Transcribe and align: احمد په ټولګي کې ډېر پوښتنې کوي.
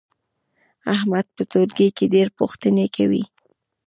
احمد 0.95 1.25
په 1.35 1.43
ټولګي 1.51 1.89
کې 1.97 2.05
ډېر 2.13 2.27
پوښتنې 2.39 2.85
کوي. 2.95 3.23